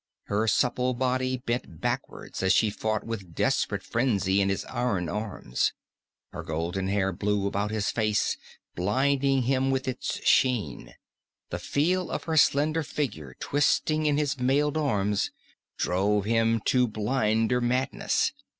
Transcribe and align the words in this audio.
Her 0.23 0.47
supple 0.47 0.95
body 0.95 1.37
bent 1.37 1.79
backward 1.79 2.33
as 2.41 2.53
she 2.53 2.71
fought 2.71 3.03
with 3.03 3.35
desperate 3.35 3.83
frenzy 3.83 4.41
in 4.41 4.49
his 4.49 4.65
iron 4.65 5.07
arms. 5.07 5.73
Her 6.31 6.41
golden 6.41 6.87
hair 6.87 7.13
blew 7.13 7.45
about 7.45 7.69
his 7.69 7.91
face, 7.91 8.35
blinding 8.73 9.43
him 9.43 9.69
with 9.69 9.87
its 9.87 10.19
sheen; 10.25 10.95
the 11.51 11.59
feel 11.59 12.09
of 12.09 12.23
her 12.23 12.35
slender 12.35 12.81
figure 12.81 13.35
twisting 13.39 14.07
in 14.07 14.17
his 14.17 14.39
mailed 14.39 14.75
arms 14.75 15.29
drove 15.77 16.25
him 16.25 16.61
to 16.61 16.87
blinder 16.87 17.61
madness. 17.61 18.31